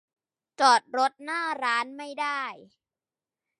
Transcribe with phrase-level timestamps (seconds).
[0.59, 2.41] จอดรถหน้าร้านไม่ได้